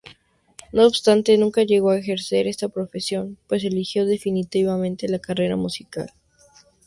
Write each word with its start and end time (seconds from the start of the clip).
No 0.73 0.87
obstante, 0.87 1.37
nunca 1.37 1.61
llegó 1.61 1.91
a 1.91 1.97
ejercer 1.99 2.47
esta 2.47 2.69
profesión, 2.69 3.37
pues 3.47 3.63
eligió 3.63 4.03
definitivamente 4.07 5.07
la 5.07 5.19
carrera 5.19 5.57
musical. 5.57 6.11